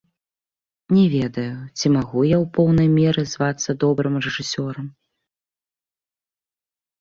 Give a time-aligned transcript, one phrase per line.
[0.95, 4.89] Не ведаю, ці магу я ў поўнай меры звацца добрым рэжысёрам.